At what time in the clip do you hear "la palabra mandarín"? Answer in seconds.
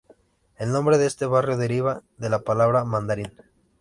2.31-3.33